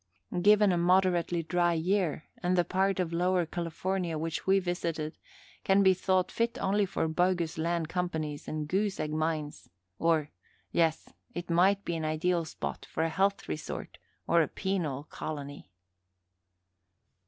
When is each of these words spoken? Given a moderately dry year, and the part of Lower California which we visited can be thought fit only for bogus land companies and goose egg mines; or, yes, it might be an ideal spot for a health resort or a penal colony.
Given 0.41 0.71
a 0.71 0.79
moderately 0.79 1.43
dry 1.43 1.73
year, 1.73 2.23
and 2.41 2.57
the 2.57 2.65
part 2.65 2.99
of 2.99 3.13
Lower 3.13 3.45
California 3.45 4.17
which 4.17 4.47
we 4.47 4.57
visited 4.57 5.15
can 5.63 5.83
be 5.83 5.93
thought 5.93 6.31
fit 6.31 6.57
only 6.59 6.87
for 6.87 7.07
bogus 7.07 7.59
land 7.59 7.87
companies 7.87 8.47
and 8.47 8.67
goose 8.67 8.99
egg 8.99 9.11
mines; 9.13 9.69
or, 9.99 10.31
yes, 10.71 11.09
it 11.35 11.51
might 11.51 11.85
be 11.85 11.95
an 11.95 12.03
ideal 12.03 12.45
spot 12.45 12.83
for 12.89 13.03
a 13.03 13.09
health 13.09 13.47
resort 13.47 13.99
or 14.25 14.41
a 14.41 14.47
penal 14.47 15.03
colony. 15.03 15.69